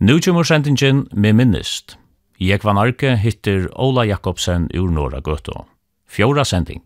[0.00, 1.96] Nu kommer sendingen med minnest.
[2.38, 5.64] Jeg van Arke hittir Ola Jakobsen ur Norra Gøto.
[6.06, 6.84] Fjóra sending.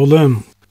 [0.00, 0.22] Ole,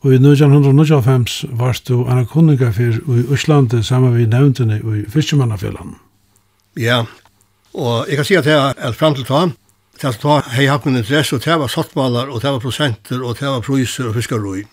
[0.01, 5.97] og i 1995 varst du anna kunninga fyr i Øslande saman vi nevntene i Fiskemannafjellan.
[6.79, 7.03] Ja,
[7.73, 9.43] og jeg kan si at jeg er fram til ta,
[9.99, 13.21] til at ta hei hatt min interesse, og det var sottmalar, og det var prosenter,
[13.21, 14.63] og det var priser og fiskarroi.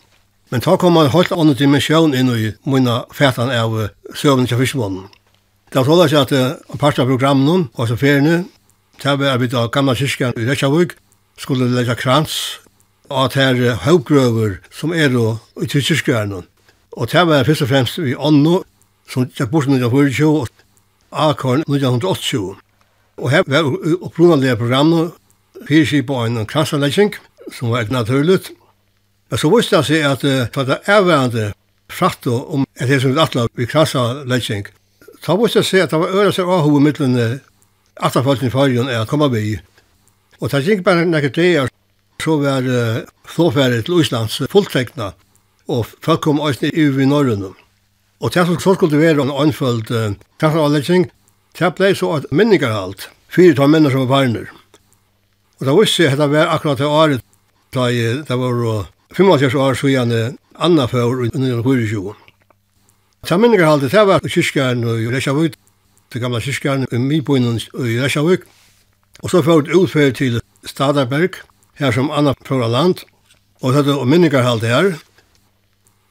[0.51, 3.75] Men ta kom man holdt andre dimensjon inn i munna fætan av
[4.15, 5.09] søvnen til fiskemannen.
[5.73, 8.45] Det var sånn at en part av programmen, og så feriene,
[9.03, 10.95] det var vi da gamla kyrkjan i Reykjavik,
[11.37, 12.61] skulle leggja krans
[13.11, 16.47] at her hauggrøver som er då i tyskjørskjørnen.
[16.97, 18.63] Og det var først og fremst i Anno,
[19.09, 20.49] som gikk bort 1924, og
[21.13, 22.57] Akorn 1980.
[23.17, 23.69] Og her var
[24.03, 25.13] opprunalige programmet,
[25.69, 27.15] fyrskip og en kransanlegging,
[27.53, 28.51] som var et naturligt.
[29.31, 31.53] Men så visste jeg seg at for det er værende
[31.91, 34.67] fratt om et helt som vi atla i kransanlegging,
[35.23, 37.29] så visste jeg seg at det var øyne seg av hovedmidlene
[37.97, 39.57] atlafolkene i fargen er å komme vi.
[40.41, 41.76] Og det gikk bare nekker det
[42.23, 45.13] så var uh, flåfæret til Íslands fulltekna,
[45.69, 47.57] og folk kom også i vi Norrønum.
[48.21, 51.11] Og til som så skulle det være en anfølt uh, kassanavlegging,
[51.59, 54.51] det ble så et minningarhalt, fire tar mennesker som var varner.
[55.61, 57.25] Og da visste jeg at det var akkurat det året,
[57.75, 62.15] da jeg, det var uh, 25 år siden Anna før i 1924.
[63.29, 65.57] Det minningarhaltet, det var kyrkjæren i Reykjavik,
[66.13, 68.41] det gamla kyrkjæren i Miboinen i Reykjavik,
[69.23, 71.41] og så ført utferd til Stadarberg,
[71.79, 73.05] her som Anna Prora Land,
[73.63, 74.95] og det var minninger halt her,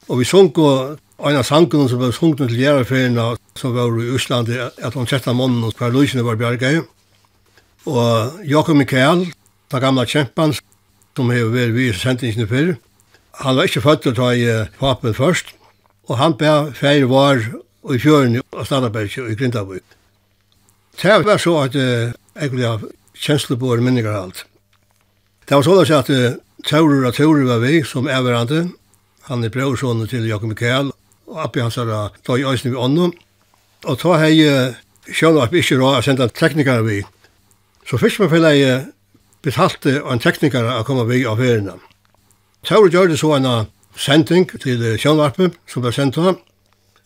[0.08, 3.16] og vi sunk og en av sangene som var sunkt til Gjæraferien,
[3.56, 6.84] som var i Øsland, at han sette mannen og hver løsene var bjerget.
[7.86, 9.24] Og Jakob Mikael,
[9.72, 10.54] den gamle kjempen,
[11.16, 12.74] som har vært vi i sendingen før,
[13.42, 14.46] han var ikke født til å ta i
[14.78, 15.54] papen først,
[16.06, 19.80] og han ber feir var i fjøren av Stadaberg og i Grindabøy.
[21.00, 22.78] Det var så at jeg ville ha
[23.16, 24.44] kjenslebord minninger alt.
[25.46, 26.08] Det var sånn at
[26.66, 28.64] Taurur og Taurur var vi som everande.
[29.28, 30.90] Han er brorsonen til Jakob Mikael,
[31.30, 33.12] og oppi hans er da i øyne vi ånden.
[33.86, 34.42] Og ta hei
[35.06, 36.98] sjøen at vi ikke råd å sende teknikere vi.
[37.86, 38.82] Så først med fyrir jeg
[39.46, 41.78] betalte en teknikere å komme vi av feriene.
[42.66, 46.40] Taurur gjør det så en sending til sjønvarpen som ble sendt av.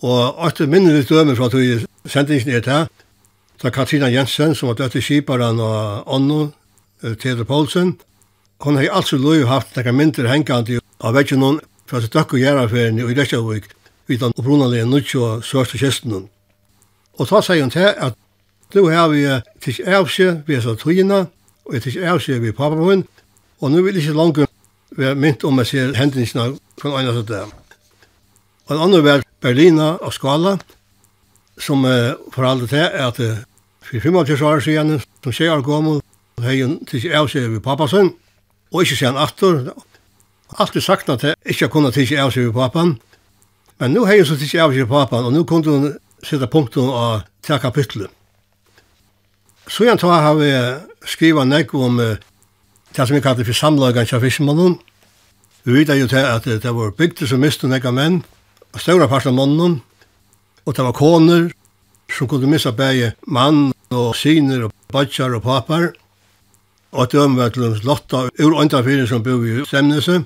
[0.01, 2.89] Og etter minnelig dømer fra tog sendingen er til,
[3.61, 6.55] da Katrina Jensen, som var døtt i Kiparen og Ånden,
[7.21, 7.99] Teder Poulsen,
[8.61, 13.07] Hon har altså lov haft nekka myndir hengandi av vekkjennom fra sitt døkku gjerraferien i
[13.09, 13.71] Reykjavik
[14.11, 16.27] vid den opprunalige nutjo og sørste kjesten.
[17.17, 18.19] Og ta sier hun til at
[18.75, 19.25] nu har vi
[19.65, 21.25] tids avsje vi så tøyina
[21.65, 23.07] og tids avsje vi er papapoen
[23.61, 24.53] og nu vil ikke langer
[24.93, 26.51] være mynt om jeg ser hendingsna
[26.81, 27.43] fra en av det.
[28.69, 30.59] Og en annen var Berlina og Skala
[31.57, 33.41] som uh, forhalde til at uh,
[33.81, 36.03] for 25 år siden som 6 år gammel
[36.45, 38.13] hei hun tids avsje vi papapoen
[38.73, 39.73] og ikke sen atter.
[40.59, 42.97] Alltid sakna til ikke kunne tidsje av seg papan.
[43.81, 45.93] Men nu hei så tidsje av seg papan, og nu kunne hun
[46.27, 48.11] sitta punkten av tre kapitlet.
[49.71, 50.51] Så igjen tar har vi
[51.07, 54.79] skriva nek om det som vi kallar for samlagan kja fiskmannen.
[55.63, 58.23] Vi vet jo til at det var bygder som miste av menn,
[58.75, 59.81] og større part av mannen,
[60.67, 61.51] og det var koner
[62.11, 65.93] som kunne missa bæge mann og syner og badjar og papar,
[66.93, 70.25] Og døm var til Lotta ur andre fyrir som bor i Stemnese.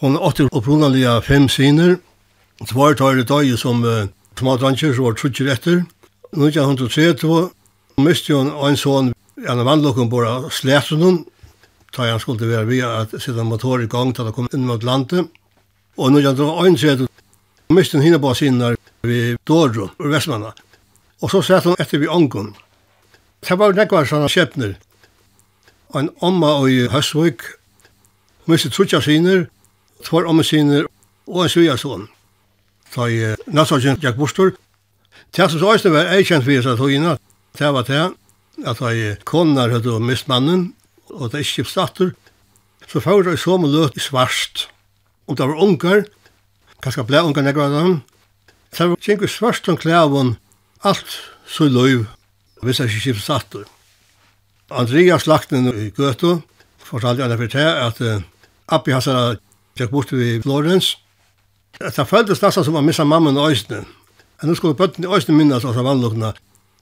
[0.00, 1.96] Hun Hon åtte opprunalige fem siner.
[2.68, 4.06] Tvar tar det døy som uh,
[4.38, 5.80] tomatanker, som var trutjer etter.
[6.38, 7.48] Nå er hun til tre to.
[7.98, 9.10] Miste hun en sånn,
[9.42, 11.18] en vannlokken bare slæten hun.
[11.90, 14.86] Ta han skulle være via at sitte motor i gang til å komme inn mot
[14.86, 15.26] landet.
[15.98, 17.08] Og nå er det en tre to.
[17.74, 20.52] Miste hun hinne på syner ved Dordro, ur Vestmanna.
[21.22, 22.52] Og så sett hun etter vi angon.
[23.42, 24.76] Det var nekvar sånne skjepner
[25.96, 27.44] en omma i Høsvøk,
[28.48, 29.46] mye trutja siner,
[30.04, 30.86] tvær omma siner
[31.28, 32.06] og en suja sånn.
[32.92, 33.20] Så i
[33.52, 34.54] Nassarjen Jack Bostor.
[35.32, 37.16] Det som så eisne var ei kjent fyrir seg togina,
[37.58, 38.04] det var det,
[38.64, 40.72] at de konar hadde mist mannen,
[41.12, 42.12] og det er ikke stater,
[42.88, 44.68] så fyrir de som løt i svarst.
[45.28, 46.06] Og det var ungar,
[46.84, 47.98] kanskje blei ungar nekva av dem,
[48.72, 50.36] det var kjenku svarst om klævun,
[50.84, 51.18] alt
[51.48, 52.06] så løyv,
[52.62, 53.66] hvis jeg ikke stater.
[54.70, 56.40] Andreas Slakten i Götu
[56.78, 58.22] fortalte henne for det at uh,
[58.68, 59.36] Appi Hassara
[59.78, 60.98] gikk bort i Florens.
[61.78, 63.84] Det føltes nesten som å missa mamma og øyne.
[64.40, 66.34] Men nå skulle bøtten i øyne minnes av vannlukkene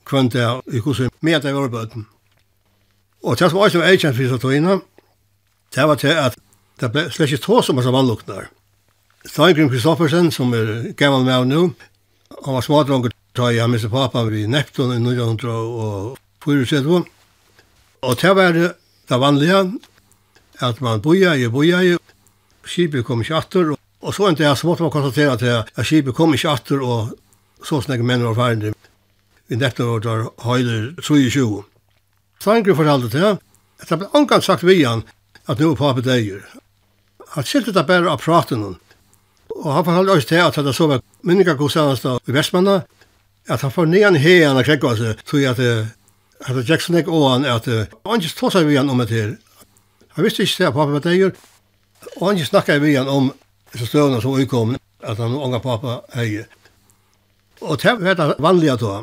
[0.06, 2.06] kvendt jeg i hvordan med det var bøtten.
[3.22, 4.80] Og det som øyne var eikjent for Satøyna,
[5.74, 6.38] det var til at
[6.80, 8.48] det ble slett ikke tås om av vannlukkene.
[9.26, 11.70] Steingrim Kristoffersen, som er gammel med nå,
[12.44, 17.15] han var smadronger da jeg mistet pappa i Neptun i 1934.
[18.06, 19.60] Og det var det vanlige,
[20.62, 21.96] at man boja i boja i,
[22.66, 26.14] skipet kom ikke atter, og så endte jeg, så måtte man konstatera til at skipet
[26.14, 27.16] kom ikke atter, og
[27.66, 28.72] så snakke menn var ferdig.
[29.50, 31.64] Vi nekta var der høyder 23.
[32.42, 33.38] Stangre fortalte til,
[33.82, 35.02] at det ble omgang sagt vi han,
[35.46, 36.42] at nu er pape deier.
[37.34, 38.80] Han skilte det bare av praten hon.
[39.56, 42.84] Og han fortalte også til at det så var minniga godstannast i Vestmanna,
[43.46, 45.62] at han får nian heian og krekka seg, så at
[46.44, 49.36] Hadde Jackson ikke og han at han ikke tog seg vi han om det her.
[50.16, 51.32] Han visste ikke det at pappa var deier,
[52.16, 53.32] og han ikke snakket vi han om
[53.76, 56.46] så støvnene som utkom, at han unga pappa heier.
[57.60, 59.02] Og det var det vanlige da.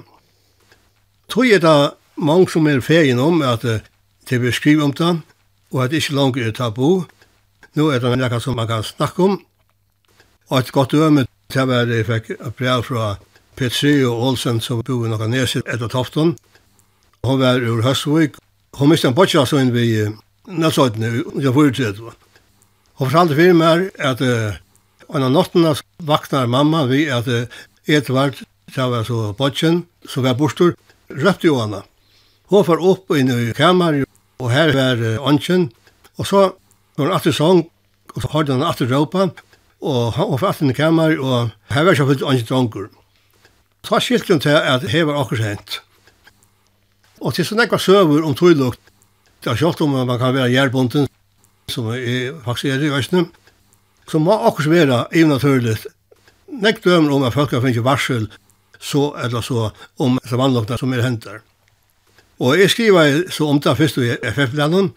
[1.29, 3.65] Tog er det mange som er ferien om at
[4.29, 5.11] det blir skrivet om det,
[5.71, 7.05] og at det ikke langt er tabu.
[7.73, 9.39] Nå er det noe som man kan snakke om,
[10.49, 13.15] og et godt døme til at jeg fikk brev fra
[13.55, 16.35] Petri og Olsen som bor i noen neser etter Tofton,
[17.23, 18.33] Hon var ur Høstvik.
[18.75, 19.85] Hon miste en boccia så inn vi
[20.51, 22.09] nødsøytene i 1943.
[22.99, 24.57] Hon fortalte for meg at uh,
[25.07, 25.71] en av nottene
[26.03, 28.41] vaknar mamma vi at uh, Edvard,
[28.75, 30.73] som var så boccian, som var bostor,
[31.07, 31.79] røpte jo henne.
[32.51, 34.01] Hon var opp inn i kamer,
[34.43, 35.69] og her var uh, åndsjen.
[36.19, 36.43] Og så
[36.99, 37.63] var hun alltid sång,
[38.17, 39.29] og så hørte hun alltid råpa,
[39.79, 42.91] og hun var alltid inn i kamer, og her var ikke fullt ånden dronker.
[43.87, 45.79] Så skilte hun til at her var akkurat hent.
[47.23, 48.79] Og til så ekva søver om tøylukt,
[49.43, 51.07] det er kjort om man kan være gjerbunden,
[51.71, 53.29] som er faktisk er i Østene,
[54.07, 55.87] så må akkurat være evnaturligt.
[56.51, 58.27] Nek dømer om at folk har finnet varsel,
[58.79, 61.41] så eller så, om samanlokna som er hentar.
[62.39, 64.91] Og jeg skriver så om det først i FF-planen,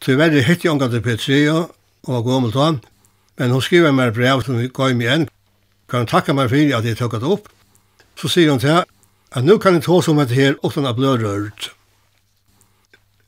[0.00, 1.54] tyverre hitt jeg omgang til Petria,
[2.04, 2.80] og var gommel han,
[3.38, 5.28] men hun skriver meg brev som vi gav meg igjen,
[5.88, 7.48] kan hun takka meg for at jeg tøkket opp,
[8.20, 8.82] så sier hun til
[9.34, 11.70] at nu kan jeg ta som et her, åttan av blørørt.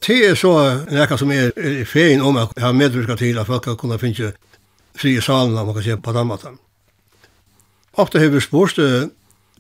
[0.05, 0.53] Det er så
[0.91, 4.35] nekka som er i fein om at jeg har medvirka til at folk kunne finne
[4.95, 6.59] fri i salen, om man kan se på den måten.
[7.97, 8.81] Ofte har vi spørst,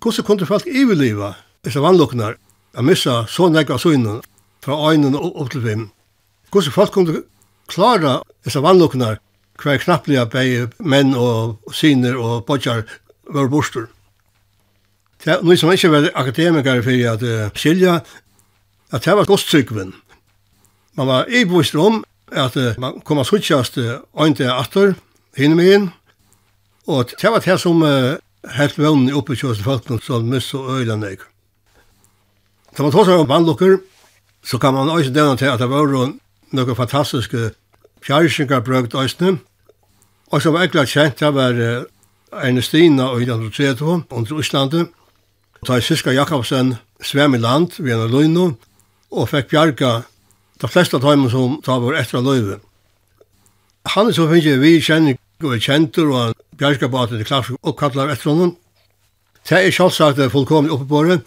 [0.02, 1.34] hvordan kunne folk iverliva
[1.64, 2.36] disse vannlukknar,
[2.74, 4.20] a missa så nekka søgnen
[4.64, 5.88] fra øynene opp til fem.
[6.52, 7.22] Hvordan folk kunne
[7.68, 9.20] klara disse vannlukknar
[9.62, 12.84] hver knapplige bei menn og syner og bodjar
[13.30, 13.86] var bostur.
[15.24, 18.00] Det nu som ikke var akademiker for at uh, skilja,
[18.92, 19.94] at det var godstrykven.
[20.94, 24.94] Man var i iboist om at uh, man kom av suttjast uh, øynte atter,
[25.36, 25.86] hinne med inn,
[26.86, 28.16] og det var det som uh,
[28.52, 31.24] helt vøvnen i kjøst folk som mist og øyla nek.
[32.76, 33.78] Da man tar seg om bandlukker,
[34.44, 37.54] så kan man også denne til at det var noen fantastiske
[38.04, 39.38] fjerskinger brøkt øyne.
[40.30, 41.88] Og som var ekkert kjent, det var uh,
[42.44, 44.88] Ernestina og Ida Rotreto under Øslandet,
[45.64, 48.56] Ta Siska Jakobsen svem i land vi en løgnu
[49.10, 49.92] og fekk bjarga
[50.60, 52.58] de flesta tøymen som tar vår etter løyve.
[53.94, 57.50] Han er så finnje vi kjenner og er kjentur og bjarga at det er klart
[57.62, 58.54] oppkallar etter honom.
[59.48, 61.18] Det er selvsagt det fullkomlig oppebore,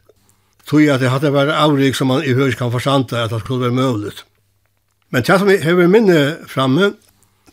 [0.69, 3.65] tog at det hadde vært avrik som man i høys kan forstanda at det skulle
[3.65, 4.25] være møvligt.
[5.09, 6.93] Men det som jeg vil minne framme,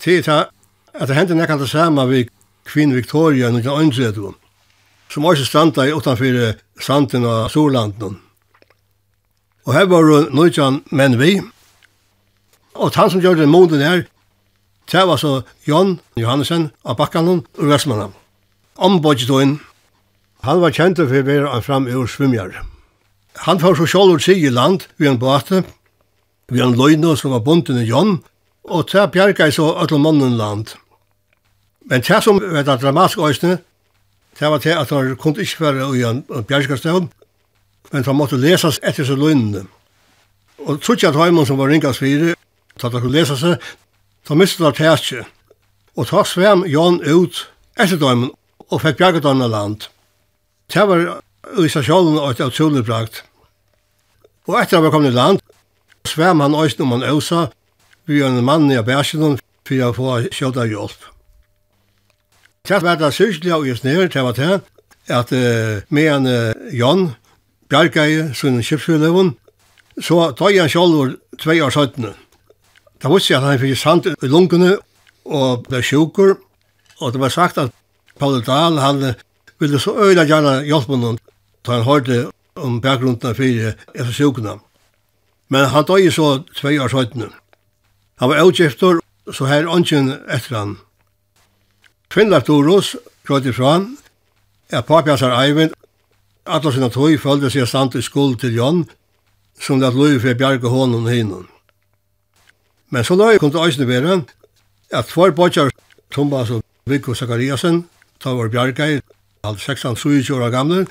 [0.04, 0.48] det er
[0.94, 2.26] at det hendte nekkant det samme vi
[2.68, 4.34] kvinn Victoria 1931
[5.14, 8.18] som også stranda i utanfor sanden av Solanden.
[9.64, 11.38] Og her var det nøytjan menn vi.
[12.74, 14.02] Og han som gjør den moden her,
[14.90, 18.12] det var så Jon Johannesen av Bakkanen og Vestmannen.
[18.74, 19.60] Ombodgetoin,
[20.42, 22.58] han var kjent for å være fram ur svimjar.
[23.46, 25.62] Han får så sjål og sig i land vi en båte,
[26.50, 28.18] vi en løgne som var bunden i Jon,
[28.64, 30.74] og det bjerga i så ødel mannen land.
[31.86, 33.58] Men det som var dramatisk øyne,
[34.38, 37.08] Det var til at han kunne ikke være i en bjergskastøvn,
[37.92, 39.66] men han måtte lesas etter seg løgnene.
[40.64, 42.34] Og trutja at heimann som var ringast fire,
[42.78, 43.62] tatt at han kunne lesa seg,
[44.28, 45.26] da mistet han tætje.
[45.94, 47.44] Og ta svem Jan ut
[47.78, 48.32] etter døymen
[48.70, 49.86] og fikk bjerget annet land.
[50.72, 51.04] Det var
[51.60, 53.22] i seg sjålen og et utrolig brakt.
[54.48, 55.42] Og etter han var kommet i land,
[56.08, 57.46] svem han øyne om han øsa,
[58.06, 61.13] vi er en mann i bæsjen for å få skjøta hjelp.
[62.68, 64.60] Det var det sysliga av just nere, det var det,
[65.12, 67.10] at uh, med en uh, Jan
[67.68, 69.34] bjergei sin kipsfyløven,
[70.00, 71.10] så tog han sjálfur
[71.42, 72.14] tvei år søttene.
[73.02, 74.78] Da visste jeg at han fikk sand i lungene
[75.28, 76.38] og ble sjukur,
[77.04, 77.74] og det var sagt at
[78.16, 79.12] Paul Dahl, han
[79.60, 81.20] ville så øyla gjerne hjelpe noen,
[81.68, 84.56] da han hørte om bakgrunnen av fire etter sjukene.
[85.52, 87.28] Men han døg så tvei år søttene.
[88.24, 90.76] Han var avgifter, så her ånden etter han.
[92.14, 92.92] Kvinnlap Torus
[93.26, 93.72] prøyde fra
[94.70, 95.72] er papjasar Eivind
[96.46, 98.84] Alla sinna tøy følte seg stand i skuld til Jon,
[99.58, 101.48] som det at løy for bjerge hånden hinnom.
[102.94, 104.20] Men så løy kom til æsne være
[104.92, 105.72] at tvær bodjar
[106.12, 107.88] Thomas og Viggo Zakariasen,
[108.20, 109.00] ta var bjerge i
[109.42, 110.86] halv 16-27 år gamle,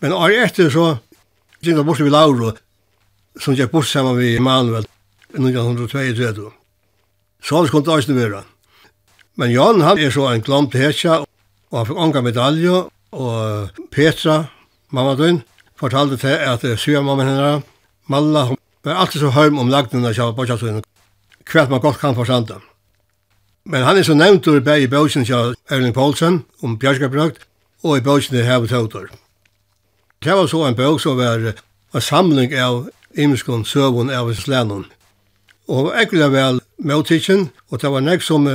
[0.00, 0.86] men år etter så
[1.60, 2.54] gikk det borte vi Lauro,
[3.36, 4.88] som gikk bort sammen med Emanuel
[5.34, 6.48] i 1932.
[7.42, 8.44] Så det kom til øysene være.
[9.36, 11.24] Men Jan han er så en glomt hetja
[11.74, 12.74] og han fikk anga medalje,
[13.14, 14.44] og Petra,
[14.94, 15.40] mamma din,
[15.78, 17.62] fortalte til at syvamammen henne,
[18.06, 20.84] Malla, hun var alltid så høym om lagnen av Kjallborgsjallsvinne,
[21.50, 22.60] hvert man godt kan forstanda.
[23.64, 27.42] Men han er så nevnt ur bæg i bøgsen til Erling Poulsen om bjergskaprøkt,
[27.82, 29.08] og i bøgsen til Hevet Høytor.
[30.22, 31.42] Det var så en bøg som var
[31.94, 34.86] en samling av imeskon søvun av Slennon.
[35.66, 38.46] Og var ekkert vel møtitjen, og det var nek som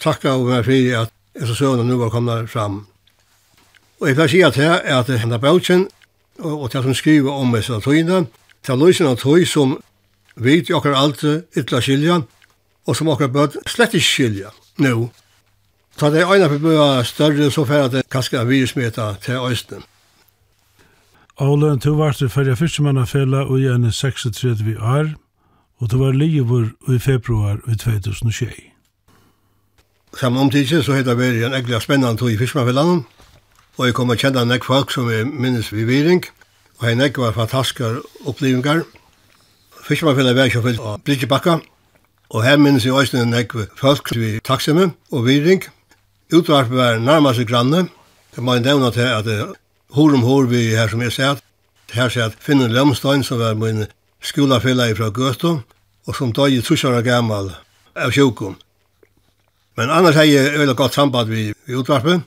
[0.00, 1.12] takka over fyrir at
[1.46, 2.86] så søvnene nu var komna fram.
[4.00, 5.88] Og jeg kan si at her er at henne bøtjen,
[6.38, 8.26] og det som skriver om mest av tøyene,
[8.62, 9.78] det er løsene av tøy som
[10.36, 12.20] vet i okkar aldri ytla skilja,
[12.86, 15.10] og som okkar bøt slett ikke skilja nu.
[15.98, 19.82] Ta det øyne for bøy større, så fyrir at det kanskje er virusmeta til øyne.
[21.40, 25.14] Ole, du vart fyrir fyrstmannafella og i 36 år,
[25.78, 28.77] og du var livur i februar i 2021
[30.16, 33.02] samme omtidse så heter det en ekkert spennende tog i Fiskmannfellene,
[33.76, 36.22] og jeg kom å kjenne nek folk som er minnes vi viring,
[36.80, 38.84] og jeg nek var fantastiske opplevelser.
[39.88, 41.58] Fiskmannfellene var ikke fyllt av Bridgebakka,
[42.30, 45.62] og her minnes jeg også nek folk som vi taksimme og viring.
[46.32, 47.88] Utvarp var nærmest granne,
[48.36, 49.28] jeg må nevne til at
[49.96, 51.40] hår om hår vi her som jeg sier,
[51.96, 53.86] her sier at Finnen Lømstein som var min
[54.20, 55.60] skolafella fra Gøto,
[56.06, 57.52] og som døg i 30 år gammal
[57.96, 58.58] av sjukum.
[59.78, 62.24] Men annars har jeg öle godt samband vi i utvarpen.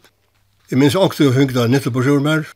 [0.72, 2.48] Jeg minns også å också hur på sjurmer,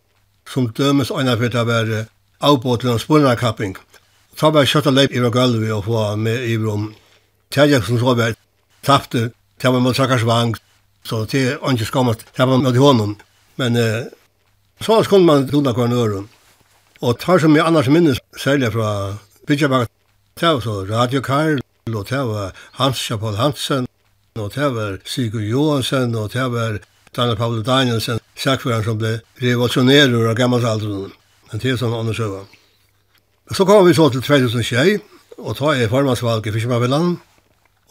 [0.47, 2.05] som dømes øyne for att vara
[2.39, 3.75] avbåt til en spunnarkapping.
[4.37, 6.95] Så var jeg kjøtt og leip i gulvet og få med i rom.
[7.51, 8.35] Tjärjak som så var
[8.83, 10.55] tappte, det var mot Sakarsvang,
[11.03, 13.17] så det er ikke skammat, det var med honom.
[13.57, 14.05] Men eh,
[14.81, 16.29] så skulle man tunna kvar nøren.
[17.01, 19.89] Og tar som jeg annars minnes særlig fra Bidjabak,
[20.39, 21.59] det var så Radio Karl,
[21.93, 23.87] og det var Hans Kjapol Hansen,
[24.35, 26.79] og det var Sigurd Johansen, og det var
[27.15, 31.13] Daniel Pavel Danielsen, sakføren som ble revolusjonerer av gammalsalderen.
[31.47, 32.41] Men det er sånn andre søva.
[33.55, 34.97] Så kom vi så til 2021,
[35.39, 37.13] og ta i formannsvalget i Fiskermabeland,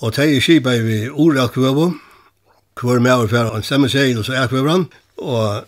[0.05, 1.87] og ta i skipa i Oral Kvøvo,
[2.77, 4.85] hvor med overfæra en stemmesegel, og så er Kvøvran,
[5.25, 5.65] og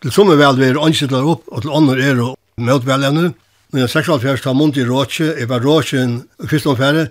[0.00, 3.34] til sommer vel vi er ansittler opp, og til andre er og møtvelevner,
[3.74, 7.10] Men jeg sexualfjørst tar munt i råkje, jeg var råkjen i første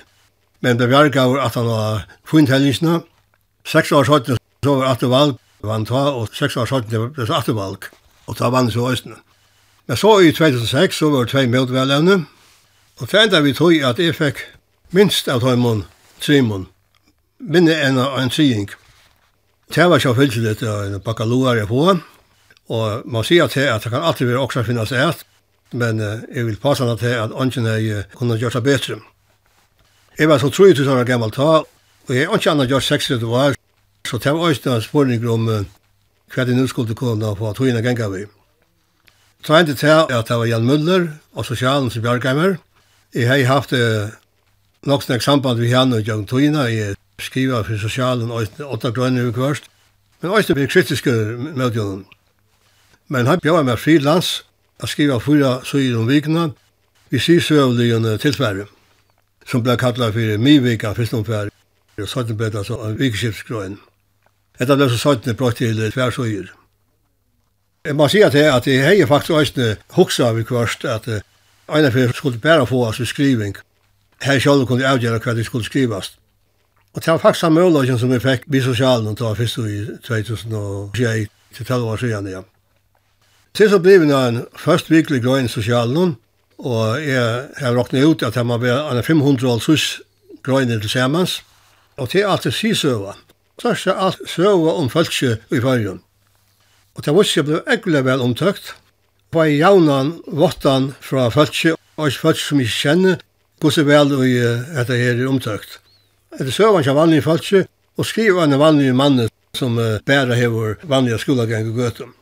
[0.64, 3.02] men det bjergaver at han var funtellisene.
[3.68, 7.34] Seks år sånn, så var atter valg, vann ta, og seks år sånn, det var
[7.36, 7.90] atter valg,
[8.28, 9.20] og ta vann så østene.
[9.92, 12.22] Men så i 2006 så var det tvei møtvelevne,
[13.02, 14.40] og det enda vi tog at jeg fikk
[14.96, 15.84] minst av tøymon,
[16.24, 16.70] trimon,
[17.44, 18.72] minne enn en trying.
[19.74, 21.88] Det var så fyllt litt av en bakaloar jeg på,
[22.72, 25.26] og man sier til at det kan alltid være også finnes et,
[25.76, 29.04] men jeg vil passa til at ånden er kunne gjøre seg bedre.
[30.20, 31.64] Jeg var så tro ut som var gammel ta,
[32.08, 33.56] og jeg har ikke annet gjort 600 år,
[34.06, 35.48] så det var også en spørning om
[36.34, 38.26] hva det nå skulle kunne få togene ganger vi.
[39.44, 42.58] Så endte til at det var Jan Müller og sosialen som Bjørkheimer.
[43.14, 43.74] Jeg har haft
[44.86, 49.28] nok snakk samband vi henne og Jørgen Tøyna Jeg skriver for sosialen og åtta grønne
[49.28, 49.64] i kvørst.
[50.22, 51.12] Men også blir kritiske
[51.56, 52.06] med Jørgen.
[53.08, 54.44] Men han bjør meg frilans,
[54.82, 56.52] jeg skriva fyra søyer om vikene.
[57.10, 58.66] vi sier søvlig en tilsverre
[59.50, 61.52] som ble kallet for Mivika først omfær,
[62.00, 63.78] og sånn ble det altså en vikeskipsgrøn.
[64.60, 66.52] Etter ble så sånn brått til tversøyer.
[67.84, 71.08] Jeg må si at jeg, at jeg har faktisk også hukset av i kvart, at
[71.14, 73.58] en av fyrir skulle bare få oss skriving.
[74.24, 76.20] Her selv kunne jeg avgjøre hva det skulle skrivast.
[76.94, 79.80] Og det var faktisk samme muligheten som jeg fikk vi bisosialen og ta først i
[80.06, 82.42] 2021 til 12 år siden, ja.
[83.54, 86.16] Til så ble vi nå en først virkelig grøn sosialen,
[86.64, 90.02] Og jeg har råknet ut at jeg må være 500 og sus
[90.44, 91.42] grøyner til samans.
[91.98, 93.18] Og til alt det sier søva.
[93.60, 96.02] Så er det alt søva om følelse i fargen.
[96.96, 98.74] Og det visste jeg ble ekkelig vel omtøkt.
[99.34, 103.22] På i jaunan vottan fra følelse, og ikke følelse som jeg kjenner,
[103.60, 104.26] hvordan så vel og
[104.82, 105.80] etter her er omtøkt.
[106.38, 107.66] Det er søva ikke vanlig følelse,
[107.98, 109.28] og skriver en vanlig mann
[109.58, 112.14] som uh, bærer hever vanlige skolegang og gøtum.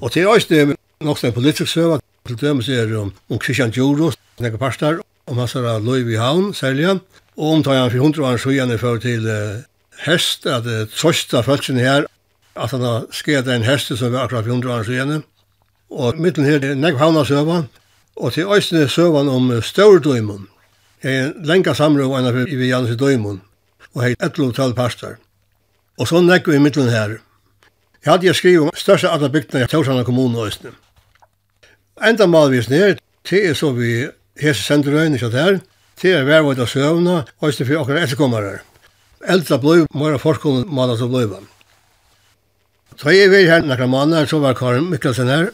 [0.00, 1.98] Og til oss det er nok en politisk søva,
[2.30, 6.86] Til dømes er om, om Christian Djuro, nekka parstar, om massar av Løyvi Havn, særlig,
[7.34, 9.64] og omtar han for hundra år siden for til uh,
[10.04, 12.04] hest, at uh, trøsta følelsen her,
[12.54, 15.24] at han har skrevet en hest som var akkurat for hundra år siden.
[15.90, 17.66] Og midten her er nekka havna Søvann,
[18.14, 20.46] og til øysene Søvann om uh, Størdøymon.
[21.02, 23.40] Jeg er lenka samrøv enn av i Janus i Døymon,
[23.96, 25.18] og heit 11-12 parstar.
[25.98, 27.16] Og så nekka vi mittlen her.
[28.04, 30.76] Jeg hadde jeg skrivet om største alle bygdene i Tjórsana kommune og Østene.
[32.00, 34.08] Enda malvis ned, til er så vi
[34.40, 35.58] hese senderøyne ikke der,
[36.00, 38.60] til er vervet av søvna, og det for okkar etterkommere.
[39.28, 41.42] Eldra bløy, mora forskålen maler som bløyva.
[42.96, 45.50] Så jeg var her nekra mannar, så var Karin Mikkelsen her,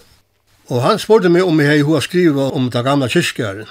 [0.71, 3.67] og han spurte meg om jeg hei hva skriva om det gamla kyrkjæren.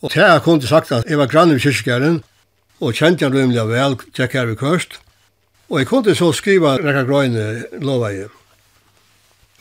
[0.00, 2.22] Og til jeg kunne sagt at jeg var grann i kyrkjæren,
[2.80, 5.00] og kjente han rymlig vel, tjekk her vi kørst,
[5.68, 7.48] og jeg kunne så skriva nekka grøyne
[7.84, 8.32] lova jeg.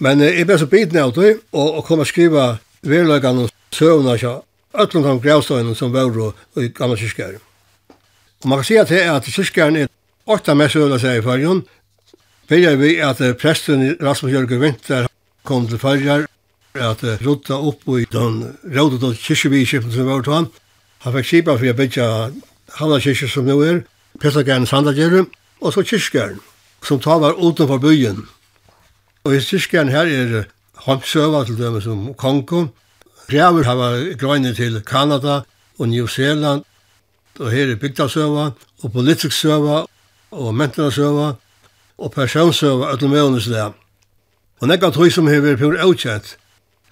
[0.03, 3.75] Men eh, jeg ble så biten av det, og, og kom og skriva verløkene og
[3.75, 4.43] søvnene av
[4.77, 6.11] øtlom kom grevstøyene som var
[6.61, 7.41] i gamle kyrkjæren.
[8.43, 9.91] Og man kan si at, det er at kyrkjæren er
[10.29, 11.63] åtta mest søvnene seg i fargen.
[12.47, 15.07] Fyrir vi at presten Rasmus Jørgen Vinter
[15.47, 16.27] kom til fargen,
[16.77, 18.43] at rotta opp i den
[18.75, 20.49] rådet og kyrkjebyskipen som var til han.
[21.05, 22.07] Han fikk kipa for å bytja
[22.77, 23.81] halva kyrkje som nå er,
[24.21, 25.29] prestagæren Sandagjerren,
[25.61, 26.39] og så kyrkjæren,
[26.85, 28.27] som tar var utenfor byen.
[29.27, 30.45] Og i syskjern her er
[30.85, 32.69] Holmsøva til dømes som Kongo.
[33.27, 35.41] Brever har vært grønne til Kanada
[35.75, 36.63] og New Zealand.
[37.35, 39.81] Og her er bygdasøva og politisk politikksøva
[40.31, 41.33] og mentorasøva
[41.97, 43.73] og personsøva og møvneslega.
[44.61, 46.37] Og nekka tog som hever pur avkjent.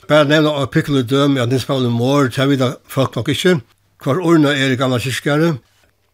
[0.09, 3.61] Bare nevna av pikkele døm i at nispallen mår da folk nok ikkje.
[4.03, 5.55] Hvar orna er i gamla kyrkjare.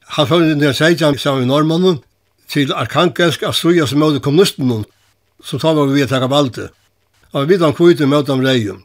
[0.06, 2.04] Han fyrir nir seitjan saman i normannen
[2.48, 4.86] til arkangelsk a struja som møte kommunisten
[5.44, 6.70] så tar man vi taka valde.
[7.34, 8.84] Og vi tar kvite mot dem reium.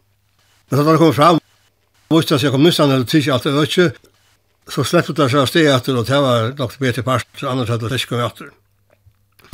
[0.70, 1.40] Men så da kom fram,
[2.10, 3.90] visste jeg kom nyssan eller tidsja at det var ikke,
[4.70, 8.00] så sleppte det seg steg etter, og det var nok bedre part, annars hadde det
[8.00, 8.50] ikke kommet etter.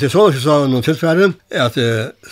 [0.00, 1.76] Det så ikke sa noen tilfærre, at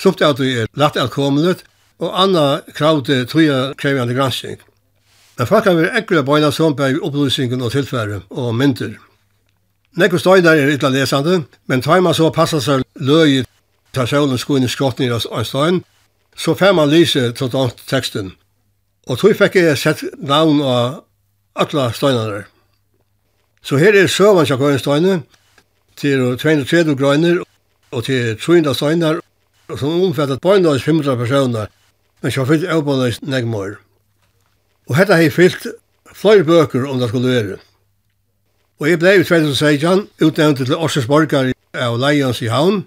[0.00, 1.64] sumt at det er lagt at kommet,
[2.00, 4.56] og anna kravde tøya krevjande gransking.
[5.36, 8.96] Men folk har vært ekkert bøyna som på opplysningen og tilfærre og mynter.
[10.00, 13.42] Nekko støyder er ytla lesande, men tar man så passa seg løy
[13.92, 15.82] ta sjålen skoene skrotten i Øystein,
[16.36, 18.32] så fær man lyse til den teksten.
[19.06, 21.02] Og tog fikk jeg sett navn av
[21.54, 22.44] alle steinene
[23.62, 25.24] Så her er søvann kjakk Øystein,
[25.96, 27.42] til 230 grøyner
[27.90, 29.20] og til 300 steiner,
[29.76, 31.66] som omfattet bare 500 personer,
[32.22, 33.76] men som fyllt av på nøys negmår.
[34.88, 35.66] Og hetta hei fyllt
[36.14, 37.58] flere bøker om det skulle være.
[38.80, 42.84] Og jeg blei i 2016 utnevnt til Årsens borgar av Leions i Havn,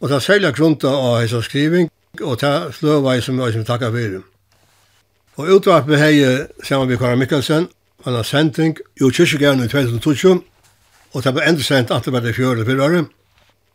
[0.00, 3.64] Og det er særlig grunnt av hans skriving, og det er sløvei som jeg som
[3.68, 4.22] takkar for.
[5.40, 6.14] Og utvarpet hei
[6.64, 7.68] sammen med Karin Mikkelsen,
[8.04, 10.40] han har sending i kyrkjegæren i 2012,
[11.12, 13.10] og det ble enda sendt at det ble det fjøret fyrre året.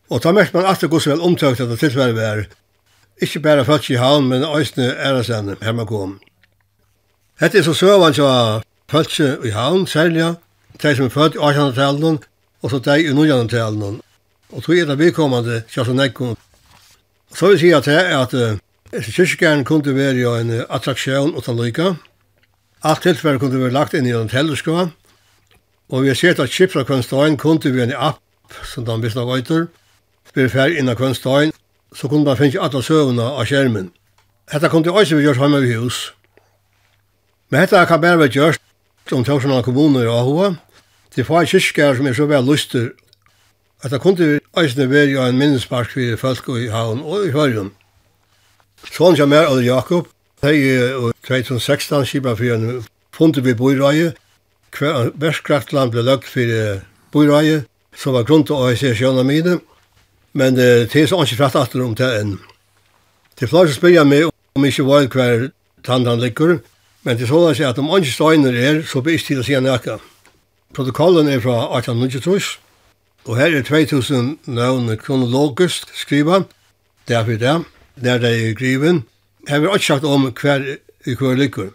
[0.09, 2.45] Og da merkte man at alltid hvordan vel omtøkt at det tilfellet var.
[3.21, 6.19] Ikke bare født i havn, men øyne æresene her man kom.
[7.39, 10.35] Hette er så søvann som var født i havn, særlig,
[10.81, 12.27] de som er født i 1800-tallet,
[12.61, 14.01] og så de i 1900-tallet.
[14.55, 16.37] Og tog er det vedkommende Kjartan Eikon.
[17.35, 21.95] Så vil jeg si at jeg at uh, kyrkjern kunne være en attraksjon utan lyka.
[22.83, 24.87] Alt tilfellet kunne være lagt inn i en teleskå.
[25.91, 28.21] Og vi har sett at kjipra kvenstøyen kunne være en app,
[28.63, 29.67] som de visste av øyter.
[30.29, 31.51] Spyrir fer innan kvenstøyen,
[31.91, 33.91] så kunne man finne alle søvnene av skjermen.
[34.51, 36.13] Hetta kunne også vi gjort hjemme i hus.
[37.51, 40.55] Men hetta kan bare være gjort om Torsjana kommune i Ahoa.
[41.11, 42.93] Det er fag kyrkjære som er så vel lyster
[43.85, 47.69] at det kunne eisne være jo en minnespark for folk i havn og i Høyren.
[48.89, 50.07] Sånn som er, Ole Jakob,
[50.41, 50.71] hei i
[51.27, 52.81] 2016 skipa for en
[53.13, 54.15] funde vi boireie,
[54.73, 56.81] hver verskraftland ble lagt for
[57.13, 57.61] boireie,
[57.95, 59.59] som var grunn til å se sjøna mine,
[60.33, 62.35] men det er så ikke fratt atter om det enn.
[63.37, 65.49] Det er flere som spyrir meg om ikke var hver
[65.85, 66.57] tandan ligger,
[67.05, 69.61] men det er sånn at om ikke steiner er, så blir ikke til å si
[69.61, 70.01] nekka.
[70.73, 72.64] Protokollen er fra 1893,
[73.25, 76.43] Og her er 2000 navn kronologisk skriva,
[77.07, 77.63] derfor det,
[78.03, 79.03] der det er griven.
[79.47, 81.69] Her er ikke sagt om hver i hver lykker.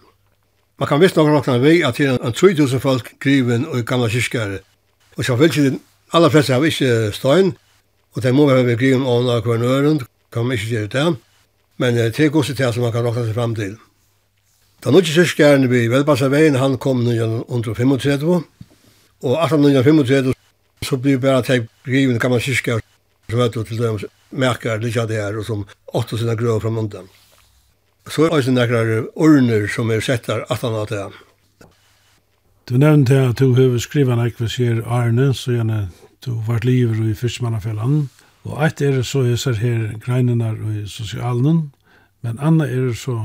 [0.79, 4.09] Man kan visst noen råkna vi at det er en 3000 folk griven og gamla
[4.09, 4.61] kyrkjare.
[5.17, 5.81] Og så fyllt siden,
[6.13, 7.57] alle fleste har ikke stein,
[8.15, 10.01] og det må være griven og noen hver nøren,
[10.33, 11.17] kan man ikke gjøre det.
[11.79, 13.77] Men det er gos til som man kan råkna seg fram til.
[14.85, 18.45] Da nå ikke kyrkaren vi velpassa veien, han kom 1935,
[19.23, 20.40] og 1835
[20.87, 22.81] så blir det bara typ griven kan man kyrka
[23.31, 23.99] så vet du till dem
[24.31, 27.09] märker lite det här och som åtta sina gröv från munden.
[28.07, 31.11] Så är det några urner som är sättar att han har det.
[32.65, 35.89] Du nevnte at du har skrivet en ekvisier Arne, så gjerne
[36.25, 38.05] du har vært livet i fyrstmannafellene.
[38.47, 41.73] Og et er så jeg ser her greinene i sosialen,
[42.23, 43.17] men anna er så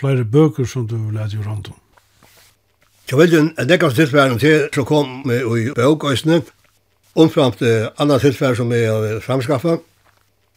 [0.00, 1.76] flere bøker som du vil lade i rundt om.
[3.10, 6.40] Jeg vet jo, en kan stilsværen til, så kom vi i bøkøysene,
[7.16, 9.78] omframt eh, annan tilfær som jeg har framskaffa.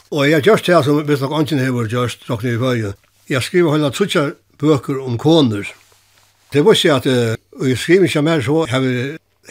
[0.10, 2.94] Og jeg har gjort det som visst nok anken har gjort, nok nye føye.
[3.30, 5.70] Jeg skriver henne trutja bøker om koner.
[6.54, 8.94] Det var ikke at uh, jeg skriver ikke mer så har vi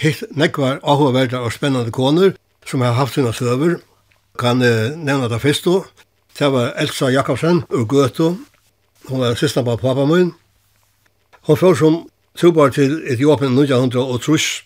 [0.03, 2.35] hitt nekvar avhåverda og spennende koner
[2.67, 3.79] som har haft sina søver.
[4.39, 5.85] Kan uh, nevna det først då.
[6.39, 8.37] Det var Elsa Jakobsen ur Gøto.
[9.09, 10.35] Hun var sista på pappa min.
[11.47, 14.65] Hun fyrir som trobar til Etiopien 1900 og trus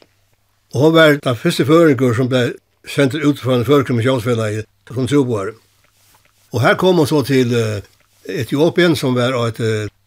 [0.73, 2.53] Og han var den første føringer som ble
[2.89, 5.53] sendt ut fra en førkommisjonsfellag som troboer.
[6.53, 7.53] Og her kom han så til
[8.29, 9.61] Etiopien, som var et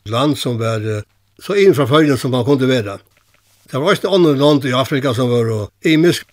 [0.10, 0.82] land som var
[1.41, 2.97] så innenfra følgen som man kunne være.
[3.71, 6.25] Det var også andre land i Afrika som var imisk,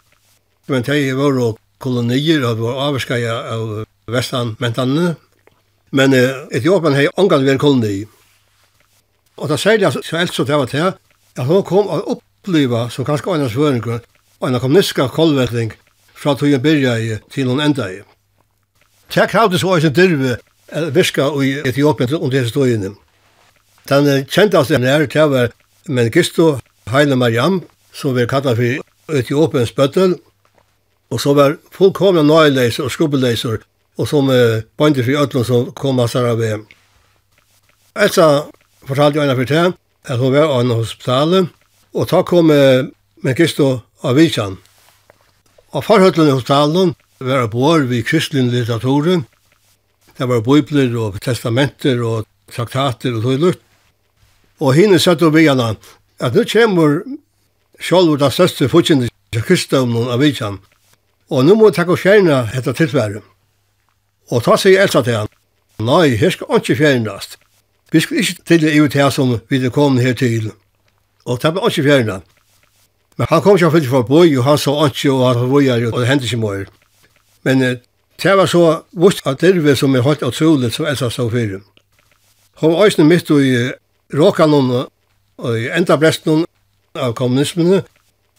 [0.68, 5.14] men det var kolonier og var avskaja av vestanmentene.
[5.92, 7.96] Men Etiopien har angan vi en koloni.
[9.36, 12.88] Og da sier jeg så eldt så det var til at han kom og oppleva
[12.92, 14.00] som kanskje annars føringer
[14.46, 15.72] en kommunistiska kolvetling
[16.14, 18.00] fra tog en byrja i til hun enda i.
[19.10, 20.36] Tja kravde så eisen dirve
[20.94, 22.96] viska i Etiopien til under historien.
[23.88, 25.52] Den kjentaste nær tja var
[25.88, 26.58] Mengistu
[26.90, 30.16] Heile Mariam, som vi kallar for Etiopiens bøttel,
[31.10, 33.58] og så var fullkomna nøyleiser og skubbelleiser,
[33.98, 36.54] og som uh, bøndir for ødlun som kom av Sarabé.
[37.96, 38.46] Elsa
[38.88, 39.72] fortalte jo eina for tja,
[40.08, 41.50] at hun var av en hospitalet,
[41.92, 42.88] og ta kom eh,
[43.22, 44.58] Mengistu av Vikjan.
[45.72, 49.24] Av farhøtlen i hospitalen var bor vi kristelig litteraturen.
[50.18, 53.62] Det var bibler og testamenter og traktater og tøylukt.
[54.62, 55.72] Og henne satt og vijana
[56.22, 57.00] at nu kommer
[57.82, 60.58] sjálfur den største futsindi til kristendomnen av Vikjan.
[61.30, 63.22] Og nu må vi takk og etter tilvære.
[64.30, 65.32] Og ta seg elsa til han.
[65.82, 67.38] Nei, her skal ikke fjernast.
[67.92, 70.52] Vi skal ikke til i ut her som vi er kommet her til.
[71.24, 72.31] Og ta seg ikke fjernast.
[73.16, 75.84] Men han kom ikke og fyllt for boi, og han så ikke, og han vojar,
[75.92, 76.64] og det hendte ikke mer.
[77.44, 77.60] Men
[78.22, 81.60] det var så vust at det som er holdt utrolig, som Elsa stod for.
[82.60, 83.70] Hun var også midt i
[84.14, 84.86] råkanen
[85.38, 86.44] og i enda bresten
[86.94, 87.82] av kommunismene,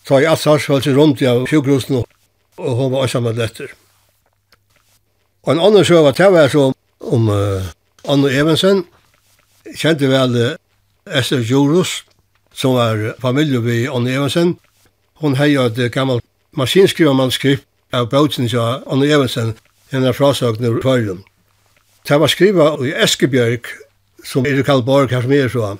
[0.07, 2.03] så i alt sarsfølt rundt i av sjukhusen,
[2.57, 3.71] og hun var også med letter.
[5.43, 6.69] Og en annen sjø var det var så
[7.03, 7.65] om uh,
[8.07, 8.85] Anno Evensen,
[9.75, 10.55] kjente vel uh,
[11.19, 12.03] Esther Jorus,
[12.53, 14.57] som var familie ved Anne Evensen.
[15.21, 16.21] Hun heier et gammel
[16.57, 19.53] maskinskrivermannskript av bautsen til Anne Evensen,
[19.91, 21.23] henne frasøkene i Førjum.
[22.07, 23.69] Det var skriva i Eskebjørk,
[24.25, 25.75] som er kall Borg her som er så.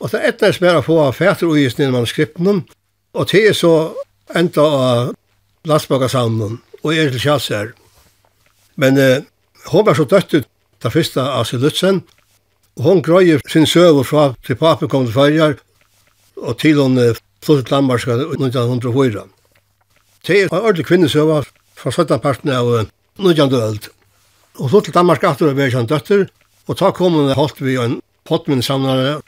[0.00, 2.64] Og det er etnæs mer å få fæter og gis ned manuskripten,
[3.12, 3.74] og det er så
[4.36, 5.10] enda av
[5.68, 7.72] landsbakasavnen, og er til kjass her.
[8.76, 9.26] Men eh,
[9.72, 10.48] hun var så døtt ut
[10.80, 12.00] da første av sin Silutsen,
[12.78, 15.58] og hun grøyer sin søv fra til papen kom til Førjar,
[16.40, 16.98] og til hon
[17.44, 19.24] flyttet til Danmark i 1904.
[20.26, 21.42] Det er en ordentlig kvinnesøva
[21.76, 22.68] fra 17 parten av
[23.18, 23.54] 19.
[23.54, 23.88] øld.
[24.60, 26.26] Og så til Danmark etter å være kjent døtter,
[26.68, 29.20] og ta kom hun holdt vi en pottminnsamlare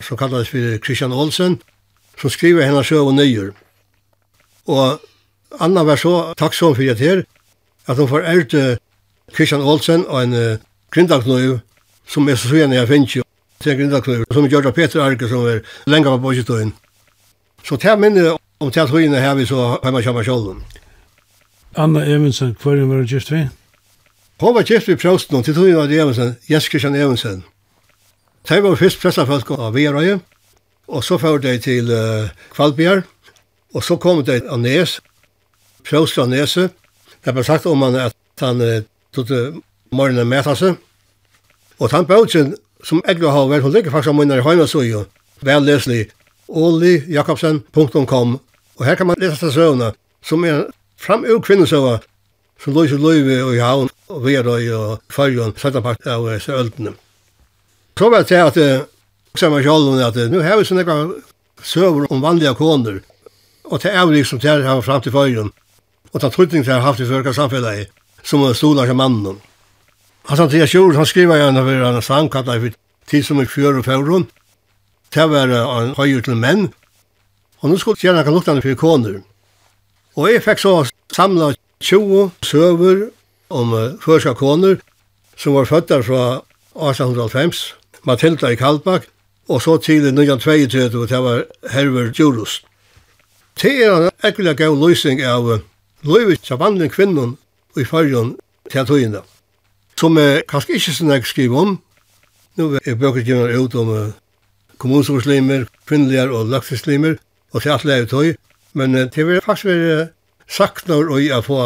[0.00, 1.58] som kallades for Christian Olsen,
[2.18, 3.52] som skriver hennes søv og nøyer.
[4.68, 4.98] Og
[5.60, 7.24] Anna var så takksom for det her,
[7.86, 8.78] at hun får ærte
[9.34, 10.60] Christian Olsen og en uh,
[10.92, 11.58] grindaknøy
[12.08, 13.24] som er så søgjende jeg finnes jo,
[13.62, 16.72] tre grindakløver, som er gjort av Peter Arke, som er lenge på Borgestøyen.
[17.64, 20.62] Så det minner om det høyene her vi så hjemme kommer kjolden.
[21.76, 23.44] Anna Evensen, hva er var gift vi?
[24.40, 27.44] Hun var gift vi prøvsten, til høyene av Evensen, Jens Christian Evensen.
[28.48, 30.20] De var først pressafolk av Vierøye,
[30.88, 33.02] og så fører de til uh, Kvalbjerg,
[33.74, 35.00] og så kom de av Nes,
[35.84, 36.68] prøvsten av Nese.
[37.24, 38.80] Det ble sagt om han at han uh,
[39.12, 39.28] tog
[39.92, 40.78] morgenen med seg,
[41.78, 45.04] og han bøtjen som Edgar vært, hun ligger faktisk av munnere hjemme, så jo,
[45.44, 46.08] vel leslig,
[46.48, 48.38] olijakobsen.com,
[48.78, 50.66] og her kan man lese til søvnene, som er
[50.98, 51.98] framur kvinnesøva,
[52.58, 56.94] som løser løyve og i havn, og vi er og følgen, søttapakt av søldene.
[57.98, 58.86] Så var det at jeg
[59.34, 60.98] sa meg at nu har vi sånne
[61.62, 63.00] søver om vanlige koner,
[63.64, 65.50] og til avrik som til har fram til følgen,
[66.12, 67.90] og ta trutning til har haft i fyrka samfellet,
[68.22, 69.40] som er stolar til mannen.
[70.28, 72.76] Han sa til Jord, han skriva gjerne av en sang kallet for
[73.08, 74.26] tid som er fjør og fjøron.
[75.14, 76.66] Det var en høyre til menn.
[77.62, 79.22] Og nå skulle jeg kan lukta han for.
[80.18, 80.74] Og jeg fikk så
[81.14, 83.08] samla 20 søver
[83.48, 84.82] om førska koner
[85.38, 86.42] som var fødda fra
[86.74, 89.06] 1895, Matilda i Kaldbak,
[89.48, 92.60] og så til 1922, og det var Herver Djurus.
[93.62, 95.62] Det er en ekkelig gav løsning av
[96.04, 97.36] Løyvitt av andre kvinnen
[97.78, 98.36] i fargen
[98.70, 99.24] til togene
[99.98, 101.76] som er kanskje ikke sånn jeg skriver om.
[102.58, 104.16] Nå er bøker gjerne ut om uh,
[104.78, 107.18] kommunsforslimer, kvinnelige og lakseslimer,
[107.52, 108.34] og til alt levet høy.
[108.78, 110.08] Men uh, det vil faktisk være
[110.48, 111.62] sagt når og er få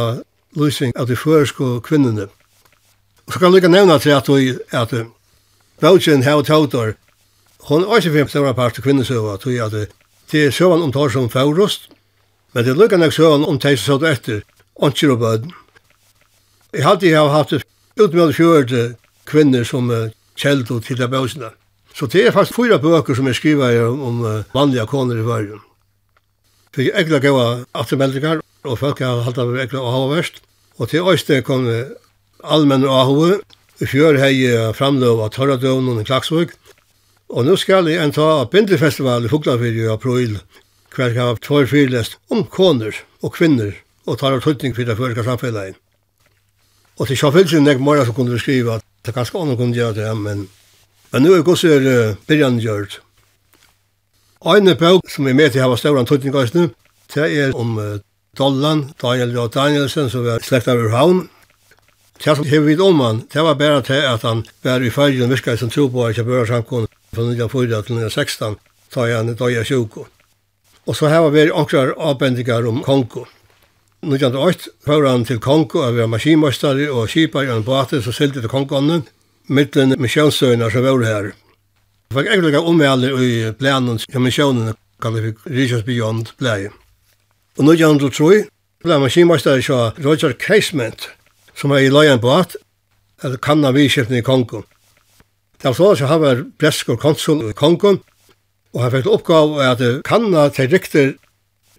[0.57, 2.29] løsning av de føreske kvinnene.
[3.27, 4.95] Og så kan jeg lykke nevne til at vi at
[5.83, 6.93] Bautjen her og Tautor,
[7.69, 9.73] hun er ikke fem større part til kvinnesøva, tog at
[10.31, 11.89] det er søvann om tar som fagrost,
[12.53, 14.43] men det er lykke nek søvann om teis og satt etter,
[14.77, 15.55] åndsir og bøden.
[16.73, 17.55] Jeg hadde jeg hatt
[18.01, 18.85] utmeldt fjørte
[19.29, 19.91] kvinner som
[20.39, 21.53] kjeld til det bøsene.
[21.95, 24.23] Så det er faktisk fyra bøker som er skriva om, om
[24.55, 25.61] vanlige koner i vargen.
[26.73, 30.41] Det er ekla gaua attermeldingar, og folk har hatt av ekla og hava verst.
[30.81, 31.69] Og til Øyste kom
[32.43, 33.33] allmenn og ahove,
[33.83, 34.47] I fjør hei
[34.79, 36.53] framløv av Torradøvn og Klaksvøk.
[37.35, 40.39] Og nå skal jeg en ta bindefestival i Fuglafyr i april,
[40.95, 43.75] hver kan ha tvær fyrlest om koner og kvinner,
[44.07, 45.82] og tar av tøytning fyrir det fyrir fyrir
[46.99, 50.11] Og til Kjafilsen, jeg mer som kunne skriva, det er ganske annet kunne gjøre det,
[50.17, 50.47] men,
[51.13, 53.01] men nå er det gosser uh, byrjan gjørt.
[54.45, 56.69] Eine bøk som er med til å hava stauran tøytningaisne,
[57.15, 57.97] det er om uh,
[58.39, 61.27] Dollan, Daniel og Danielsen, som var slekt av Urhavn.
[62.23, 65.33] Det som hever vidt om han, det var bare til at han var i fyrgen
[65.33, 68.59] virka som tro på at jeg bør samkomne fra 1904 til 1916,
[68.95, 70.07] da han døy er sjuko.
[70.87, 73.27] Og så hava vi ankrar avbendinger om Kongo.
[74.03, 78.41] 1908 fører han til Kongo og var maskinmøstare og kipar i en båte som sylte
[78.43, 79.05] til Kongonen,
[79.47, 81.29] mittlen misjonsøyna som var her.
[82.11, 86.67] Jeg fikk egentlig omvæle i planen som misjonen kallet fikk Richards Beyond blei.
[87.59, 88.43] Og 1903
[88.83, 91.07] blei maskinmøstari så Roger Casement,
[91.55, 92.57] som var i løyen båt,
[93.23, 94.65] eller kanna vidskipten i Kongo.
[95.63, 98.01] Det var så han var og konsul i Kongo,
[98.75, 101.13] og han fikk oppgav at kanna til riktig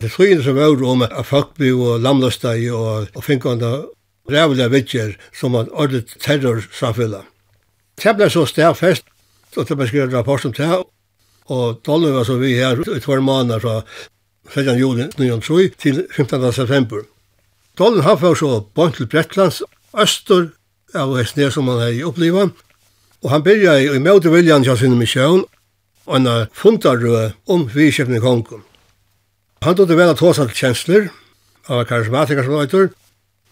[0.02, 3.86] Det skyn som var om at folk ble og lamløsta i og, og finkande
[4.32, 7.28] rævlige vittjer som var ordet terrorsamfunnet.
[8.00, 9.06] Det ble så stedfest,
[9.58, 10.70] og det ble skrevet rapport om det,
[11.52, 13.82] og Dolly var så vi her i tvær måneder fra
[14.54, 14.80] 16.
[14.80, 16.54] juli 1903 til 15.
[16.54, 17.04] september.
[17.78, 19.62] Dolly har fått så bort til Bretlands
[19.94, 20.52] øster
[20.96, 22.52] av Hestner som han har opplivet,
[23.24, 25.46] og han begynte i møte viljan til sin misjon,
[26.06, 28.64] og han har funnet om vidskjøpning kongen.
[29.63, 31.08] Han tog det vel at hos alt kjensler,
[31.69, 32.89] av var karismatiker som han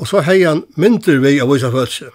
[0.02, 2.10] og så hei han mynter vi av vise følelse.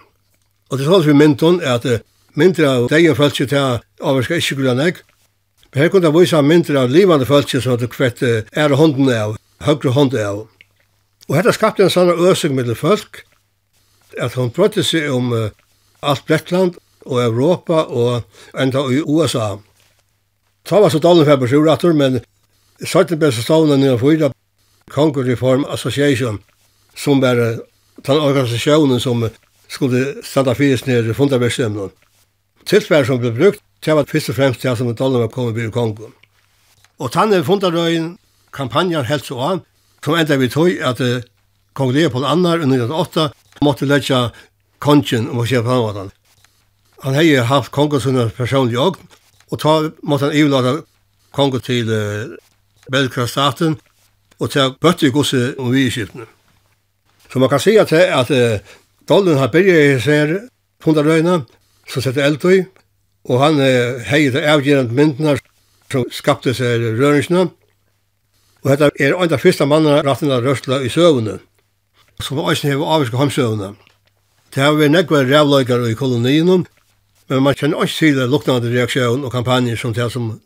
[0.67, 2.03] Og det er sånn vi mynton er at
[2.37, 4.99] mynter av degen følelse til at avvarska ikke gula nek,
[5.71, 9.37] men her kunne han vise mynter av livande følelse som hadde kvett ære hånden av,
[9.63, 10.43] høyre hånden av.
[11.27, 13.23] Og dette skapte en sånn øsing mellom folk,
[14.19, 15.49] at hun brøtte seg om uh,
[16.03, 19.55] alt Bretland og Europa og enda i USA.
[20.67, 22.19] Ta var så dalen for besjurator, men
[22.85, 24.29] Sjøtten ble så stående nye fyra
[24.93, 26.37] Congo Reform Association,
[26.95, 29.25] som var den organisasjonen som
[29.67, 31.89] skulle standa fyrir nere fundaversemnen.
[32.69, 35.71] Tilsvær som ble brukt, det var først og fremst det som dollar var kommet i
[35.71, 36.11] Kongo.
[36.99, 38.17] Og tannet fundarøyen,
[38.53, 39.63] kampanjen helt så an,
[40.03, 41.21] som enda vi tog at uh,
[41.73, 43.29] Kong Leopold Annar under 1908
[43.61, 44.29] måtte letja
[44.79, 46.11] kongen om å se på han.
[47.03, 48.97] Han hei haft kongen sin personlig og,
[49.51, 50.79] og ta måtte han ivlada
[51.33, 52.37] kongen til uh,
[52.91, 53.77] belgra staten,
[54.39, 56.27] og til bøtte i gosse og vi i skiftene.
[57.31, 58.59] Så man kan si at, at uh,
[59.09, 60.33] Dollen har byrja i seg
[60.83, 61.41] pundarøyna,
[61.87, 62.61] som setter eld i,
[63.27, 65.37] og han uh, heier til avgjerende myndene
[65.91, 67.47] som skapte seg røringsene,
[68.63, 71.37] og dette er en av første mannen ratten av rørsla i søvnene,
[72.23, 73.75] som også hever avvirka hamsøvnene.
[74.53, 76.65] Det har vært nekva rævløygar i kolonien,
[77.27, 80.37] men man kjenner også til luknande reaksjon og kampanjer som det som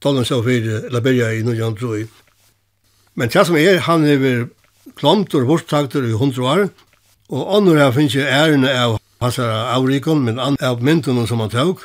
[0.00, 2.08] talen så för Liberia i Nujan York.
[3.14, 4.32] Men tja som er, han er vi
[4.94, 6.68] klomt og bortstakter i hundru år,
[7.28, 11.50] og annor her finnes jo ærene av hans avrikon, men an, av myndene som han
[11.50, 11.82] tåg.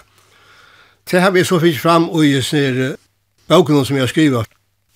[1.09, 2.95] Det har vi så finnes fram og i snir
[3.49, 4.45] bøkene som jeg skriver,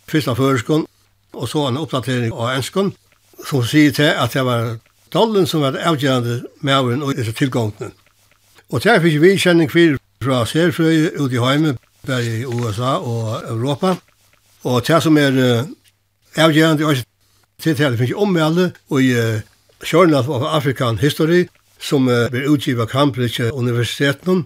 [0.08, 0.86] fyrst av føreskon,
[1.34, 2.93] og så en oppdatering av enskon,
[3.45, 4.77] som sier til at det var
[5.13, 7.91] dollen som var avgjørende med avgjørende og disse tilgångene.
[8.69, 13.43] Og det finnes vi kjenning fyrir fra Serfrøy ut i heimen, bare i USA og
[13.49, 13.95] Europa.
[14.63, 15.67] Og det som er
[16.35, 17.03] avgjørende i
[17.61, 19.13] tiltale finnes om alle og i
[19.93, 21.45] Journal of African History
[21.79, 24.45] som blir utgivet av Cambridge Universiteten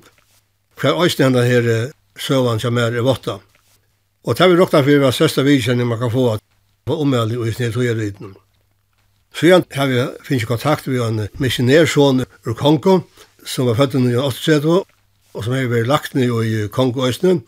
[0.82, 3.40] hver øystendet her søvann som er i Votta.
[4.24, 6.38] Og det vi råkta for hva søsta vidkjenning man kan få
[6.86, 8.36] på ommeldig og i snedtøyerliten.
[9.34, 13.00] Så igjen har vi finnes kontakt med en missionærsson ur Kongo
[13.46, 14.84] som var født i 1938
[15.34, 17.42] og som har vært lagt ned i Kongøysene.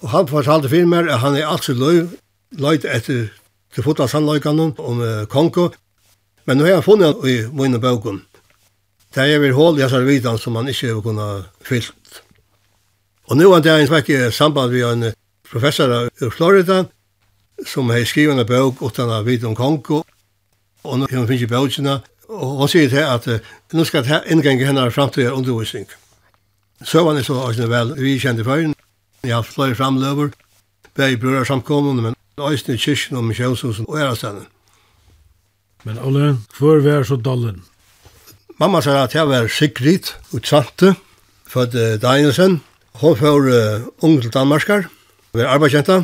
[0.00, 2.08] Og han fortalte for meg at han er alltid løy,
[2.58, 3.28] løyt etter
[3.74, 5.70] til fotla sannløykene om uh, Kongo.
[6.46, 8.22] Men nå har han funnet i mine bøkken.
[9.14, 12.22] Det er vel hål i hans vidan som han ikke har kunnet fyllt.
[13.30, 15.12] Og nå er det en svekke samband med en
[15.50, 16.84] professor i Florida
[17.66, 20.02] som har skrivet en bøk utan å vite om Kongo.
[20.82, 22.00] Og nå har han finnet bøkene.
[22.30, 25.86] Og han sier til at uh, nå skal det inngenge henne framtida undervisning.
[26.84, 28.72] Søvann er så også vel vi kjente før.
[29.22, 30.30] Jeg har fløy framløver,
[30.96, 34.46] bare brødre samkommende, men også i kyrkjen og misjonshusen og ærestene.
[35.84, 37.62] Men Ole, hvor var så dollen?
[38.60, 40.94] Mamma sa at jeg var Sigrid Utsante,
[41.48, 42.60] født uh, Deinesen.
[43.00, 44.88] Hun var uh, ung til Danmarskar,
[45.32, 46.02] var arbeidskjenta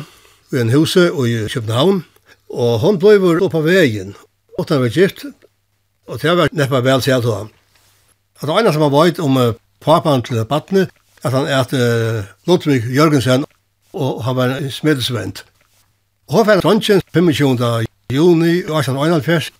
[0.53, 2.05] i en huse i København.
[2.49, 4.15] Og hun ble opp av veien,
[4.57, 5.25] og hun var gift,
[6.07, 7.49] og det var neppe vel til at hun.
[8.41, 10.87] At det ene som var veit om uh, papan til badne,
[11.23, 13.45] at han er uh, Ludvig Jørgensen,
[13.93, 15.43] og han var en smedelsvend.
[16.29, 17.85] Hon var dronjen 25.
[18.13, 19.51] juni 1871,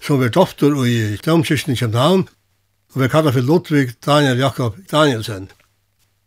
[0.00, 2.28] som var doktor i Domkirsten i København,
[2.94, 5.50] og var kallet for Ludvig Daniel Jakob Danielsen.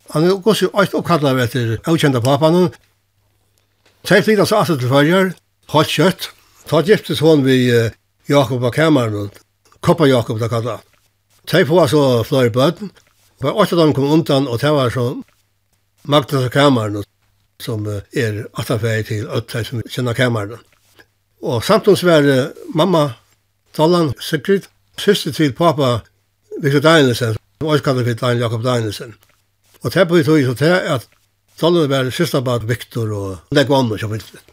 [0.10, 2.70] Han er også alt oppkallet etter avkjente papan.
[4.08, 5.32] Teg flytta seg alltid til følger,
[5.74, 6.30] hatt kjøtt,
[6.70, 7.92] ta giftes hon vi uh,
[8.30, 9.30] Jakob av Kameran,
[9.82, 10.86] Koppa Jakob da kallet.
[11.50, 12.92] Tei på altså flere bøten,
[13.40, 15.06] Bare åtta dem kom undan, og det var så
[16.04, 17.04] Magnus og kameran,
[17.60, 20.60] som er atafei til ötta som kjenner kameran.
[21.42, 22.26] Og samtons var
[22.76, 23.14] mamma,
[23.78, 24.68] Dallan, Sigrid,
[25.00, 26.00] syster til pappa,
[26.60, 29.16] Victor Danielsen, som også kallet for Daniel Jakob Danielsen.
[29.84, 31.08] Og det på i tog, så til at
[31.62, 34.44] Dallan var syster bad Victor og Legg Vann og kjøpte.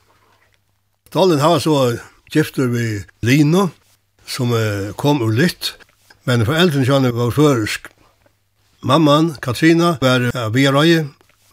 [1.15, 1.97] Dallan har så
[2.31, 3.69] gifter vi Lino,
[4.27, 4.55] som
[4.99, 5.75] kom ur litt,
[6.27, 7.91] men foreldrene kjønner var føresk.
[8.87, 11.09] Mamman, Katrina, var uh, via røye.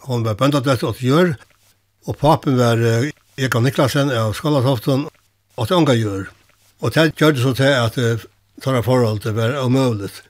[0.05, 1.31] hon var bøndadett og Gjør,
[2.05, 2.77] og papen var
[3.39, 5.07] Eka Niklasen av Skalatoften
[5.57, 6.27] og til unga Gjør.
[6.83, 7.97] Og det gjør det så til at
[8.61, 10.21] tåra forholdet var omøvlet.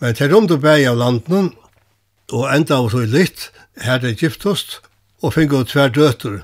[0.00, 1.52] Men til rundt og bæg av landen,
[2.32, 4.78] og enda av så litt, her det giftost
[5.20, 6.40] og fingo tver døtter.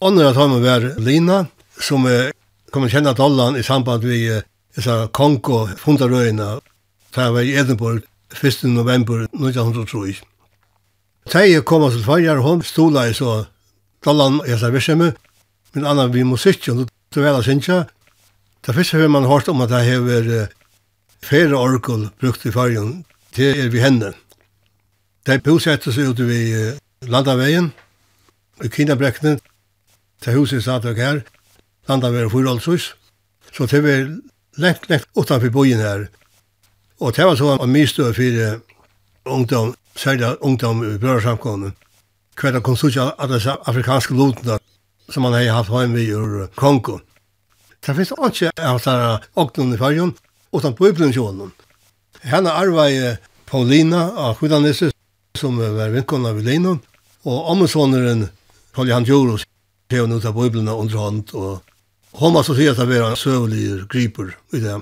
[0.00, 1.46] av tar var Lina,
[1.80, 2.06] som
[2.70, 4.44] kommer kjenne dollan i samband med
[4.86, 6.60] uh, Kongo-fundarøyene,
[7.16, 8.64] Det var i Edinburgh, 1.
[8.64, 10.22] november 1903.
[11.30, 13.44] Tei kom til farjar, hon stola i så
[14.04, 15.16] dallan i hans virksomhet,
[15.74, 17.84] men anna vi musikk, og det var sinja.
[18.66, 20.48] Det første har man hørt om at det hever
[21.22, 23.04] fere orkul brukt i fargen,
[23.36, 24.12] det er vi henne.
[25.26, 26.78] De bosetter seg ute ved
[27.10, 27.72] landaveien,
[28.64, 29.38] i Kinabrekkene,
[30.22, 31.20] til huset satt og her,
[31.88, 32.94] landaveien for Rolshus,
[33.52, 34.06] så det var
[34.62, 36.06] lengt, lengt utanfor bojen her,
[37.00, 38.60] Og det var så en mistøy for
[39.24, 41.72] ungdom, særlig ungdom i brødsamkommet.
[42.40, 44.58] Hver det kom suttje av disse afrikanske lotene
[45.08, 46.98] som man har haft hjemme i Kongo.
[47.86, 48.96] Det finnes ikke av disse
[49.36, 50.14] åknene i fargen,
[50.52, 51.52] utan på Iblenkjånen.
[52.22, 53.16] Henne arvei
[53.46, 54.92] Paulina av Kvidanisset,
[55.38, 56.80] som var vinkona vid Linon,
[57.24, 58.28] og ommesåneren
[58.76, 59.46] Holger han Joros,
[59.90, 61.62] hev nu ta på under hånd, og
[62.12, 64.80] hun var så sier at det var søvlige griper i det.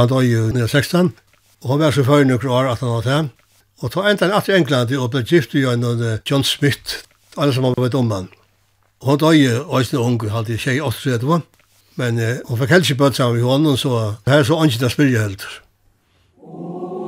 [0.00, 1.12] Han døg i 1916,
[1.60, 3.30] og han var så før nokre år at han var til.
[3.80, 5.84] Og ta enda en alltid England og ble gift jo en
[6.28, 7.02] John Smith,
[7.36, 8.28] alle som var om han.
[9.00, 11.40] Og han døg jo òsne Ung, han hadde tjej i 38,
[12.00, 14.94] men eh, hun fikk helst ikke bøtt sammen med henne, så her så ønsket jeg
[14.94, 15.44] spyrje helt.
[16.40, 16.99] Åh,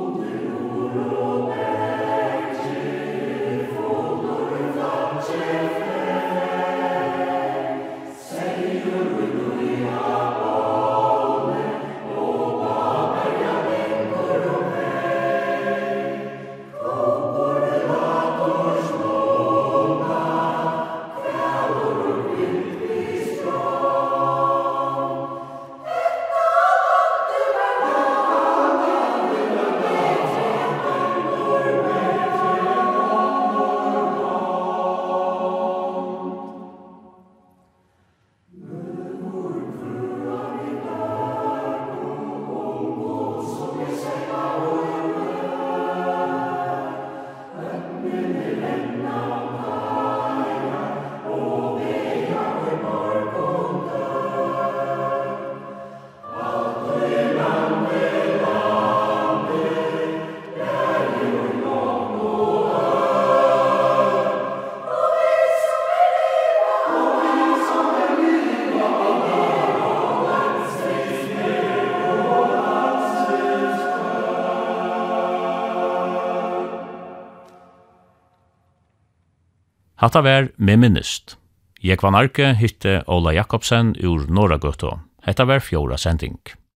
[80.03, 81.37] Hatta vær med minnist.
[81.79, 84.89] Jeg var narke hitte Ola Jakobsen ur Norra Norragøtå.
[85.23, 86.35] Hetta var fjóra sending.